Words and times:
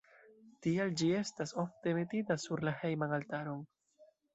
Tial 0.65 0.93
ĝi 1.01 1.11
estas 1.19 1.55
ofte 1.67 1.95
metita 2.01 2.41
sur 2.49 2.67
la 2.69 2.77
hejman 2.83 3.19
altaron. 3.23 3.67